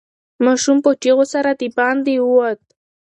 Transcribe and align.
ماشوم 0.45 0.77
په 0.85 0.91
چیغو 1.01 1.25
سره 1.33 1.49
د 1.59 1.61
باندې 1.77 2.13
ووت. 2.19 2.61